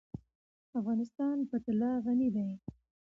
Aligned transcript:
افغانستان 0.79 1.37
په 1.49 1.55
طلا 1.65 1.91
غني 2.05 2.29
دی. 2.35 2.49